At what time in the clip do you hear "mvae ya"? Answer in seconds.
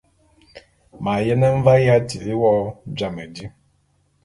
1.57-1.97